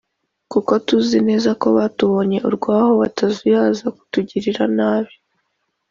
[0.51, 5.13] Kuko tuzi neza ko batubonye urwaho batazuyaza kutugirira nabi